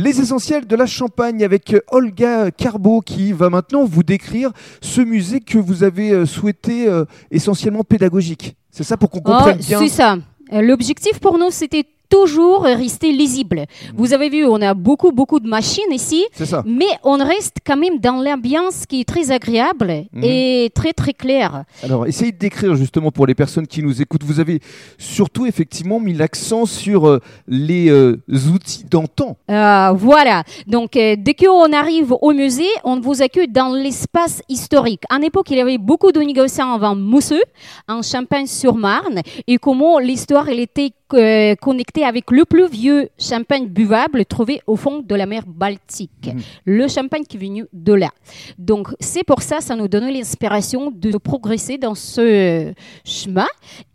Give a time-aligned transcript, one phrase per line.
[0.00, 5.40] Les essentiels de la Champagne avec Olga Carbo qui va maintenant vous décrire ce musée
[5.40, 8.56] que vous avez euh, souhaité euh, essentiellement pédagogique.
[8.70, 10.16] C'est ça pour qu'on comprenne Oh, bien C'est ça.
[10.52, 13.66] Euh, L'objectif pour nous, c'était toujours rester lisible.
[13.96, 16.24] Vous avez vu, on a beaucoup, beaucoup de machines ici.
[16.64, 20.24] Mais on reste quand même dans l'ambiance qui est très agréable Mhm.
[20.24, 21.64] et très très claire.
[21.82, 24.24] Alors, essayez de décrire justement pour les personnes qui nous écoutent.
[24.24, 24.60] Vous avez
[24.98, 28.20] surtout effectivement mis l'accent sur euh, les euh,
[28.54, 29.36] outils d'antan.
[29.50, 30.42] Euh, voilà.
[30.66, 35.02] Donc, dès qu'on arrive au musée, on vous accueille dans l'espace historique.
[35.10, 37.42] En époque, il y avait beaucoup de négociants avant Mousseux,
[37.88, 44.24] en Champagne-sur-Marne, et comment l'histoire elle était euh, connectée avec le plus vieux champagne buvable
[44.24, 46.26] trouvé au fond de la mer Baltique.
[46.26, 46.40] Mhm.
[46.64, 48.10] Le champagne qui est venu de là.
[48.58, 52.72] Donc, c'est pour ça, ça nous donne l'inspiration de progresser dans ce
[53.04, 53.46] chemin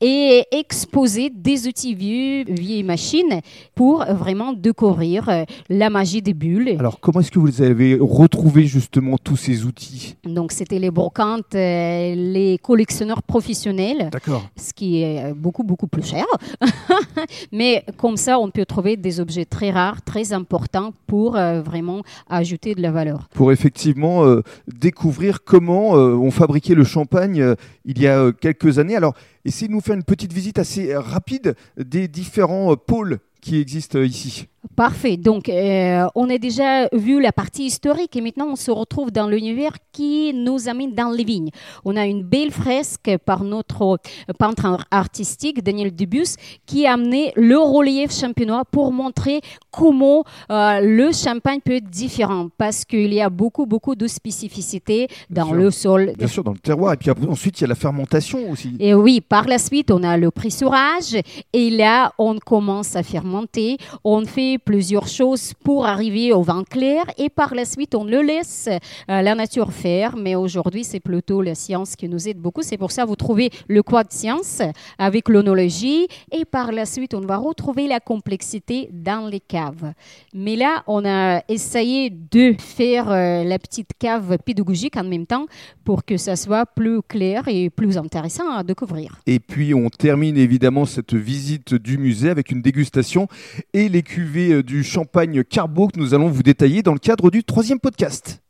[0.00, 3.40] et exposer des outils vieux, vieilles machines
[3.74, 6.76] pour vraiment découvrir euh, la magie des bulles.
[6.78, 10.16] Alors, comment est-ce que vous avez retrouvé justement tous ces outils?
[10.24, 14.48] Donc, c'était les brocantes, euh, les collectionneurs professionnels, D'accord.
[14.56, 16.24] ce qui est euh, beaucoup, beaucoup plus cher.
[17.52, 22.74] Mais comme ça, on peut trouver des objets très rares, très importants pour vraiment ajouter
[22.74, 23.28] de la valeur.
[23.34, 28.78] Pour effectivement euh, découvrir comment euh, on fabriquait le champagne euh, il y a quelques
[28.78, 28.96] années.
[28.96, 33.20] Alors, essayez de nous faire une petite visite assez euh, rapide des différents euh, pôles
[33.40, 34.46] qui existent euh, ici.
[34.76, 35.16] Parfait.
[35.16, 39.26] Donc, euh, on a déjà vu la partie historique et maintenant on se retrouve dans
[39.28, 41.50] l'univers qui nous amène dans les vignes.
[41.84, 43.98] On a une belle fresque par notre
[44.38, 50.80] peintre ar- artistique, Daniel Dubus, qui a amené le relief champenois pour montrer comment euh,
[50.80, 55.54] le champagne peut être différent parce qu'il y a beaucoup, beaucoup de spécificités dans sûr.
[55.54, 56.12] le sol.
[56.16, 56.92] Bien sûr, dans le terroir.
[56.92, 58.76] Et puis ensuite, il y a la fermentation aussi.
[58.78, 61.16] Et oui, par la suite, on a le pressurage
[61.52, 63.76] et là, on commence à fermenter.
[64.04, 68.22] On fait plusieurs choses pour arriver au vin clair et par la suite, on le
[68.22, 70.16] laisse euh, la nature faire.
[70.16, 72.62] Mais aujourd'hui, c'est plutôt la science qui nous aide beaucoup.
[72.62, 74.62] C'est pour ça que vous trouvez le quad science
[74.98, 79.92] avec l'onologie et par la suite, on va retrouver la complexité dans les caves.
[80.34, 85.46] Mais là, on a essayé de faire euh, la petite cave pédagogique en même temps
[85.84, 89.20] pour que ça soit plus clair et plus intéressant à découvrir.
[89.26, 93.28] Et puis, on termine évidemment cette visite du musée avec une dégustation
[93.72, 97.44] et les cuvées du champagne Carbo que nous allons vous détailler dans le cadre du
[97.44, 98.40] troisième podcast.